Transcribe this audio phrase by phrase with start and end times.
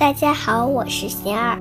[0.00, 1.58] 大家好，我是贤儿，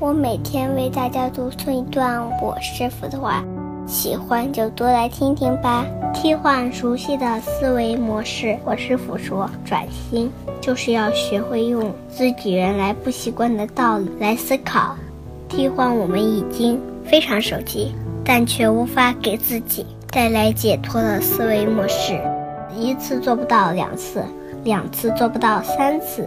[0.00, 3.44] 我每天为大家读诵一段我师傅的话，
[3.86, 5.84] 喜欢就多来听听吧。
[6.14, 14.96] 替换熟悉的思维模式，我师傅说，转心就是要学会用自己原来不习惯的道理来思考，
[15.46, 22.18] 替换我们已经非常熟悉，但却无法给自己带来解脱的思维模式。
[22.74, 24.24] 一次做不到两次，
[24.64, 26.26] 两次做不到三次。